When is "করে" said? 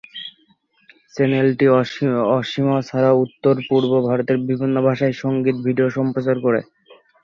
6.45-6.61